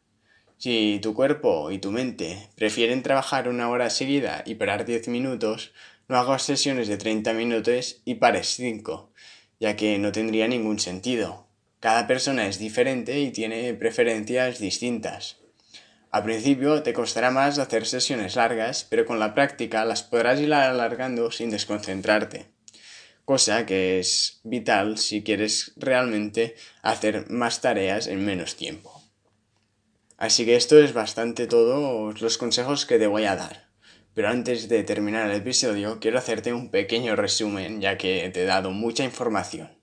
Si 0.57 0.99
tu 1.01 1.15
cuerpo 1.15 1.71
y 1.71 1.79
tu 1.79 1.91
mente 1.91 2.49
prefieren 2.55 3.01
trabajar 3.01 3.49
una 3.49 3.69
hora 3.69 3.89
seguida 3.89 4.43
y 4.45 4.55
parar 4.55 4.85
10 4.85 5.07
minutos, 5.07 5.73
no 6.07 6.17
hagas 6.17 6.43
sesiones 6.43 6.87
de 6.87 6.97
30 6.97 7.33
minutos 7.33 8.01
y 8.05 8.15
pares 8.15 8.55
5, 8.55 9.11
ya 9.59 9.75
que 9.75 9.97
no 9.97 10.11
tendría 10.11 10.47
ningún 10.47 10.79
sentido. 10.79 11.47
Cada 11.79 12.05
persona 12.05 12.47
es 12.47 12.59
diferente 12.59 13.19
y 13.19 13.31
tiene 13.31 13.73
preferencias 13.73 14.59
distintas. 14.59 15.37
Al 16.11 16.23
principio 16.23 16.83
te 16.83 16.93
costará 16.93 17.31
más 17.31 17.57
hacer 17.57 17.85
sesiones 17.85 18.35
largas, 18.35 18.85
pero 18.89 19.05
con 19.05 19.19
la 19.19 19.33
práctica 19.33 19.83
las 19.85 20.03
podrás 20.03 20.39
ir 20.39 20.53
alargando 20.53 21.31
sin 21.31 21.49
desconcentrarte. 21.49 22.54
Cosa 23.25 23.65
que 23.65 23.99
es 23.99 24.39
vital 24.43 24.99
si 24.99 25.23
quieres 25.23 25.73
realmente 25.77 26.55
hacer 26.83 27.27
más 27.31 27.59
tareas 27.59 28.05
en 28.05 28.23
menos 28.23 28.55
tiempo. 28.55 29.01
Así 30.17 30.45
que 30.45 30.55
esto 30.55 30.79
es 30.79 30.93
bastante 30.93 31.47
todo 31.47 32.11
los 32.11 32.37
consejos 32.37 32.85
que 32.85 32.99
te 32.99 33.07
voy 33.07 33.25
a 33.25 33.35
dar. 33.35 33.67
Pero 34.13 34.29
antes 34.29 34.69
de 34.69 34.83
terminar 34.83 35.27
el 35.27 35.37
episodio 35.37 35.99
quiero 35.99 36.19
hacerte 36.19 36.53
un 36.53 36.69
pequeño 36.69 37.15
resumen 37.15 37.81
ya 37.81 37.97
que 37.97 38.29
te 38.29 38.43
he 38.43 38.45
dado 38.45 38.69
mucha 38.69 39.03
información. 39.03 39.75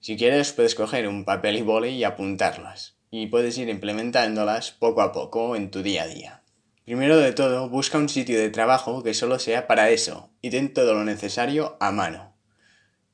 Si 0.00 0.16
quieres 0.16 0.52
puedes 0.52 0.74
coger 0.74 1.06
un 1.06 1.24
papel 1.24 1.56
y 1.56 1.62
boli 1.62 1.90
y 1.90 2.02
apuntarlas 2.02 2.96
y 3.12 3.28
puedes 3.28 3.56
ir 3.58 3.68
implementándolas 3.68 4.72
poco 4.72 5.02
a 5.02 5.12
poco 5.12 5.54
en 5.54 5.70
tu 5.70 5.82
día 5.82 6.02
a 6.02 6.08
día. 6.08 6.42
Primero 6.84 7.16
de 7.18 7.32
todo, 7.32 7.68
busca 7.68 7.98
un 7.98 8.08
sitio 8.08 8.38
de 8.40 8.50
trabajo 8.50 9.04
que 9.04 9.14
solo 9.14 9.38
sea 9.38 9.68
para 9.68 9.90
eso 9.90 10.32
y 10.42 10.50
ten 10.50 10.74
todo 10.74 10.94
lo 10.94 11.04
necesario 11.04 11.76
a 11.78 11.92
mano. 11.92 12.29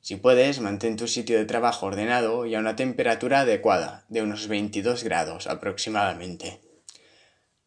Si 0.07 0.15
puedes, 0.15 0.61
mantén 0.63 0.95
tu 0.95 1.03
sitio 1.03 1.35
de 1.35 1.43
trabajo 1.43 1.85
ordenado 1.85 2.45
y 2.45 2.55
a 2.55 2.63
una 2.63 2.77
temperatura 2.77 3.41
adecuada, 3.41 4.05
de 4.07 4.21
unos 4.21 4.47
22 4.47 5.03
grados 5.03 5.47
aproximadamente. 5.47 6.61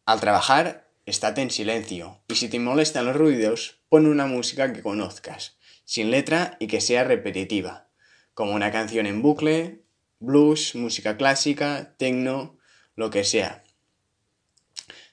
Al 0.07 0.19
trabajar, 0.19 0.89
estate 1.05 1.43
en 1.43 1.51
silencio 1.51 2.23
y 2.27 2.41
si 2.41 2.49
te 2.49 2.57
molestan 2.57 3.05
los 3.05 3.15
ruidos, 3.15 3.85
pon 3.89 4.07
una 4.07 4.25
música 4.25 4.73
que 4.73 4.81
conozcas, 4.81 5.59
sin 5.85 6.09
letra 6.09 6.57
y 6.59 6.65
que 6.65 6.81
sea 6.81 7.03
repetitiva, 7.03 7.89
como 8.33 8.55
una 8.55 8.71
canción 8.71 9.05
en 9.05 9.21
bucle 9.21 9.83
blues, 10.17 10.73
música 10.73 11.17
clásica, 11.17 11.93
techno, 11.99 12.57
lo 12.95 13.11
que 13.11 13.23
sea. 13.23 13.63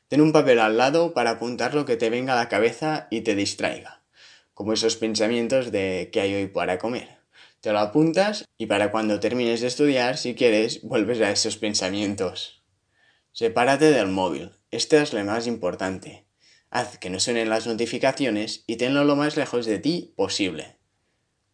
Ten 0.08 0.22
un 0.22 0.32
papel 0.32 0.60
al 0.60 0.78
lado 0.78 1.12
para 1.12 1.32
apuntar 1.36 1.74
lo 1.74 1.84
que 1.84 1.98
te 1.98 2.08
venga 2.08 2.32
a 2.32 2.36
la 2.36 2.48
cabeza 2.48 3.06
y 3.10 3.20
te 3.20 3.34
distraiga, 3.34 4.00
como 4.54 4.72
esos 4.72 4.96
pensamientos 4.96 5.70
de 5.70 6.08
qué 6.10 6.22
hay 6.22 6.34
hoy 6.34 6.46
para 6.46 6.78
comer. 6.78 7.17
Te 7.60 7.72
lo 7.72 7.80
apuntas 7.80 8.44
y 8.56 8.66
para 8.66 8.92
cuando 8.92 9.18
termines 9.18 9.60
de 9.60 9.66
estudiar, 9.66 10.16
si 10.16 10.36
quieres, 10.36 10.80
vuelves 10.82 11.20
a 11.20 11.32
esos 11.32 11.56
pensamientos. 11.56 12.62
Sepárate 13.32 13.90
del 13.90 14.06
móvil, 14.06 14.52
esta 14.70 15.02
es 15.02 15.12
la 15.12 15.24
más 15.24 15.48
importante. 15.48 16.24
Haz 16.70 16.98
que 16.98 17.10
no 17.10 17.18
suenen 17.18 17.48
las 17.48 17.66
notificaciones 17.66 18.62
y 18.68 18.76
tenlo 18.76 19.02
lo 19.02 19.16
más 19.16 19.36
lejos 19.36 19.66
de 19.66 19.80
ti 19.80 20.12
posible. 20.16 20.76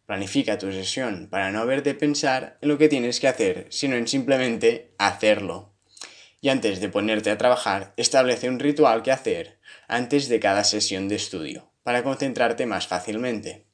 Planifica 0.05 0.59
tu 0.59 0.71
sesión 0.71 1.27
para 1.31 1.51
no 1.51 1.59
haber 1.59 1.81
de 1.81 1.95
pensar 1.95 2.59
en 2.61 2.69
lo 2.69 2.77
que 2.77 2.89
tienes 2.89 3.19
que 3.19 3.27
hacer, 3.27 3.65
sino 3.71 3.95
en 3.95 4.07
simplemente 4.07 4.93
hacerlo. 4.99 5.73
Y 6.39 6.49
antes 6.49 6.81
de 6.81 6.89
ponerte 6.89 7.31
a 7.31 7.39
trabajar, 7.39 7.95
establece 7.97 8.47
un 8.47 8.59
ritual 8.59 9.01
que 9.01 9.11
hacer 9.11 9.59
antes 9.87 10.29
de 10.29 10.39
cada 10.39 10.63
sesión 10.63 11.07
de 11.07 11.15
estudio, 11.15 11.71
para 11.81 12.03
concentrarte 12.03 12.67
más 12.67 12.85
fácilmente. 12.85 13.65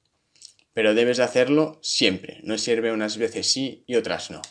Pero 0.73 0.93
debes 0.93 1.19
hacerlo 1.19 1.79
siempre, 1.81 2.39
no 2.43 2.57
sirve 2.57 2.91
unas 2.91 3.17
veces 3.17 3.51
sí 3.51 3.83
y 3.87 3.95
otras 3.95 4.31
no. 4.31 4.41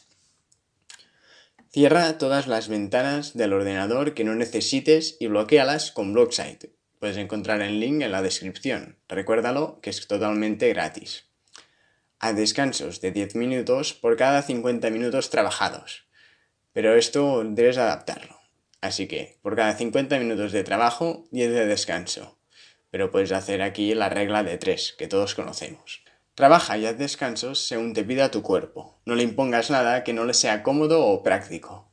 Cierra 1.73 2.19
todas 2.19 2.49
las 2.49 2.69
ventanas 2.69 3.37
del 3.37 3.53
ordenador 3.53 4.13
que 4.13 4.25
no 4.25 4.35
necesites 4.35 5.17
y 5.21 5.29
bloquealas 5.29 5.93
con 5.93 6.13
BlockSite. 6.13 6.75
Puedes 6.99 7.17
encontrar 7.17 7.63
el 7.63 7.79
link 7.79 8.03
en 8.03 8.11
la 8.13 8.23
descripción. 8.23 8.99
Recuérdalo 9.09 9.81
que 9.81 9.91
es 9.91 10.07
totalmente 10.07 10.69
gratis. 10.69 11.27
a 12.19 12.35
descansos 12.35 13.01
de 13.01 13.13
10 13.13 13.37
minutos 13.37 13.95
por 13.95 14.17
cada 14.17 14.43
50 14.43 14.91
minutos 14.91 15.31
trabajados. 15.31 16.07
Pero 16.75 16.95
esto 16.95 17.43
debes 17.47 17.79
adaptarlo. 17.79 18.39
Así 18.83 19.07
que 19.09 19.39
por 19.41 19.57
cada 19.57 19.75
50 19.75 20.19
minutos 20.19 20.53
de 20.53 20.63
trabajo, 20.65 21.25
10 21.31 21.51
de 21.51 21.67
descanso. 21.67 22.39
Pero 22.91 23.11
puedes 23.11 23.33
hacer 23.33 23.63
aquí 23.63 23.95
la 23.95 24.11
regla 24.11 24.43
de 24.43 24.59
3, 24.59 24.97
que 24.99 25.09
todos 25.09 25.35
conocemos. 25.35 26.03
Trabaja 26.35 26.79
y 26.79 26.87
haz 26.87 26.97
descansos 26.97 27.67
según 27.67 27.93
te 27.93 28.05
pida 28.05 28.31
tu 28.31 28.43
cuerpo. 28.43 29.01
No 29.05 29.15
le 29.15 29.23
impongas 29.23 29.71
nada 29.71 30.05
que 30.05 30.13
no 30.13 30.25
le 30.25 30.35
sea 30.35 30.63
cómodo 30.63 31.07
o 31.07 31.23
práctico. 31.23 31.91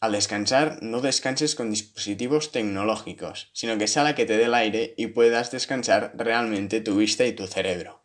Al 0.00 0.12
descansar, 0.12 0.78
no 0.80 1.00
descanses 1.00 1.54
con 1.54 1.70
dispositivos 1.70 2.52
tecnológicos, 2.52 3.50
sino 3.52 3.78
que 3.78 3.88
sea 3.88 4.04
la 4.04 4.14
que 4.14 4.26
te 4.26 4.36
dé 4.36 4.44
el 4.44 4.54
aire 4.54 4.94
y 4.96 5.08
puedas 5.08 5.50
descansar 5.50 6.12
realmente 6.14 6.80
tu 6.80 6.96
vista 6.96 7.26
y 7.26 7.32
tu 7.32 7.46
cerebro. 7.46 8.04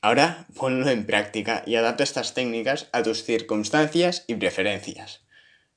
Ahora 0.00 0.46
ponlo 0.54 0.88
en 0.88 1.04
práctica 1.04 1.62
y 1.66 1.74
adapta 1.74 2.04
estas 2.04 2.32
técnicas 2.32 2.88
a 2.92 3.02
tus 3.02 3.24
circunstancias 3.24 4.24
y 4.26 4.36
preferencias. 4.36 5.22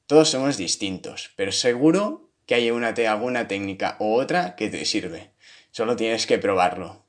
Todos 0.05 0.29
somos 0.29 0.55
distintos, 0.55 1.31
pero 1.35 1.51
seguro 1.51 2.29
que 2.45 2.55
hay 2.55 2.71
una, 2.71 2.89
alguna 2.89 3.47
técnica 3.47 3.97
u 3.99 4.13
otra 4.13 4.55
que 4.55 4.69
te 4.69 4.85
sirve. 4.85 5.31
Solo 5.71 5.95
tienes 5.95 6.27
que 6.27 6.37
probarlo. 6.37 7.08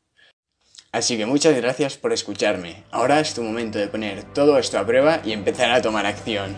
Así 0.92 1.16
que 1.16 1.26
muchas 1.26 1.56
gracias 1.56 1.96
por 1.96 2.12
escucharme. 2.12 2.82
Ahora 2.90 3.20
es 3.20 3.34
tu 3.34 3.42
momento 3.42 3.78
de 3.78 3.86
poner 3.86 4.24
todo 4.24 4.58
esto 4.58 4.78
a 4.78 4.86
prueba 4.86 5.20
y 5.24 5.32
empezar 5.32 5.70
a 5.70 5.82
tomar 5.82 6.04
acción. 6.04 6.56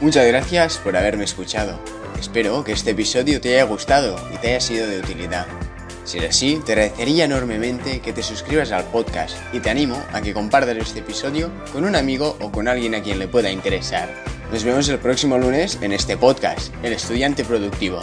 Muchas 0.00 0.26
gracias 0.26 0.78
por 0.78 0.96
haberme 0.96 1.24
escuchado. 1.24 1.78
Espero 2.18 2.64
que 2.64 2.72
este 2.72 2.90
episodio 2.90 3.40
te 3.40 3.54
haya 3.54 3.64
gustado 3.64 4.16
y 4.34 4.38
te 4.38 4.48
haya 4.48 4.60
sido 4.60 4.86
de 4.88 4.98
utilidad. 4.98 5.46
Si 6.04 6.18
es 6.18 6.30
así, 6.30 6.60
te 6.66 6.72
agradecería 6.72 7.24
enormemente 7.24 8.00
que 8.00 8.12
te 8.12 8.22
suscribas 8.22 8.72
al 8.72 8.84
podcast 8.84 9.36
y 9.54 9.60
te 9.60 9.70
animo 9.70 10.02
a 10.12 10.20
que 10.20 10.34
compartas 10.34 10.76
este 10.76 10.98
episodio 10.98 11.50
con 11.72 11.84
un 11.84 11.96
amigo 11.96 12.36
o 12.40 12.50
con 12.50 12.68
alguien 12.68 12.94
a 12.94 13.02
quien 13.02 13.18
le 13.18 13.28
pueda 13.28 13.50
interesar. 13.50 14.12
Nos 14.52 14.64
vemos 14.64 14.88
el 14.88 14.98
próximo 14.98 15.38
lunes 15.38 15.78
en 15.80 15.92
este 15.92 16.16
podcast, 16.16 16.74
El 16.82 16.92
Estudiante 16.92 17.44
Productivo. 17.44 18.00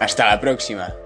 Hasta 0.00 0.26
la 0.26 0.40
próxima. 0.40 1.05